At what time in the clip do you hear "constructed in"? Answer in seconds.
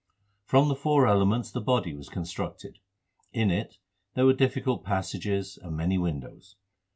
2.09-3.51